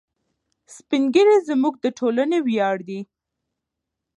[0.75, 2.99] سپین ږیري زموږ د ټولنې ویاړ دي.